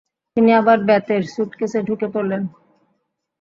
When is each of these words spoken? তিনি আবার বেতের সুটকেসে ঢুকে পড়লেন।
তিনি 0.37 0.51
আবার 0.53 0.77
বেতের 0.87 1.21
সুটকেসে 1.33 1.79
ঢুকে 1.87 2.07
পড়লেন। 2.13 2.41